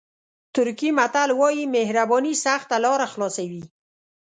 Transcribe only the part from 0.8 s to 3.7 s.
متل وایي مهرباني سخته لاره خلاصوي.